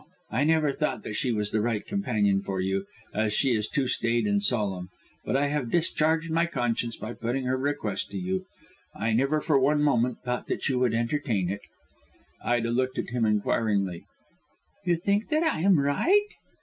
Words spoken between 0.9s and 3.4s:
that she was the right companion for you, as